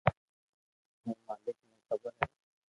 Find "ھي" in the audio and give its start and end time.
1.03-1.11, 2.19-2.25